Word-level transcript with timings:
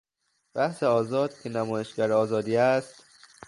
بحث 0.55 0.83
آزاد 0.83 1.39
که 1.41 1.49
نمایشگر 1.49 2.11
آزادی 2.11 2.57
است... 2.57 3.03